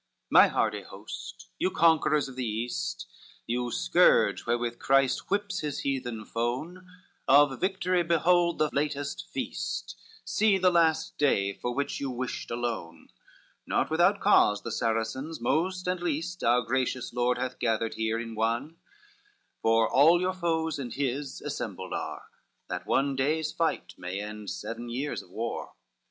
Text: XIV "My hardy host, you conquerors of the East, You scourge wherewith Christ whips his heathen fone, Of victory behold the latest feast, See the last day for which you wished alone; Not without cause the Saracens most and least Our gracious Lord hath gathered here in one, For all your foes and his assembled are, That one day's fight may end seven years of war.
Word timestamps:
XIV 0.01 0.31
"My 0.31 0.47
hardy 0.47 0.81
host, 0.81 1.49
you 1.59 1.69
conquerors 1.69 2.27
of 2.27 2.35
the 2.35 2.43
East, 2.43 3.05
You 3.45 3.69
scourge 3.71 4.47
wherewith 4.47 4.79
Christ 4.79 5.29
whips 5.29 5.59
his 5.59 5.81
heathen 5.81 6.25
fone, 6.25 6.87
Of 7.27 7.61
victory 7.61 8.01
behold 8.01 8.57
the 8.57 8.71
latest 8.73 9.29
feast, 9.29 9.95
See 10.25 10.57
the 10.57 10.71
last 10.71 11.19
day 11.19 11.53
for 11.53 11.75
which 11.75 11.99
you 11.99 12.09
wished 12.09 12.49
alone; 12.49 13.09
Not 13.67 13.91
without 13.91 14.19
cause 14.19 14.63
the 14.63 14.71
Saracens 14.71 15.39
most 15.39 15.85
and 15.87 16.01
least 16.01 16.43
Our 16.43 16.63
gracious 16.63 17.13
Lord 17.13 17.37
hath 17.37 17.59
gathered 17.59 17.93
here 17.93 18.17
in 18.19 18.33
one, 18.33 18.77
For 19.61 19.87
all 19.87 20.19
your 20.19 20.33
foes 20.33 20.79
and 20.79 20.91
his 20.91 21.41
assembled 21.41 21.93
are, 21.93 22.23
That 22.69 22.87
one 22.87 23.15
day's 23.15 23.51
fight 23.51 23.93
may 23.99 24.19
end 24.19 24.49
seven 24.49 24.89
years 24.89 25.21
of 25.21 25.29
war. 25.29 25.73